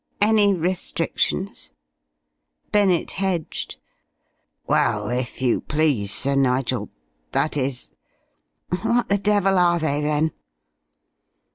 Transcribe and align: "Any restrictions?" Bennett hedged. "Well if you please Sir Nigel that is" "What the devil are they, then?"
"Any 0.19 0.55
restrictions?" 0.55 1.69
Bennett 2.71 3.11
hedged. 3.11 3.77
"Well 4.65 5.09
if 5.09 5.43
you 5.43 5.61
please 5.61 6.11
Sir 6.11 6.33
Nigel 6.35 6.89
that 7.33 7.55
is" 7.55 7.91
"What 8.81 9.09
the 9.09 9.19
devil 9.19 9.59
are 9.59 9.77
they, 9.77 10.01
then?" 10.01 10.31